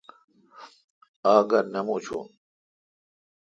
آگا 1.33 1.59
نہ 1.71 1.81
مچون۔ 1.85 2.27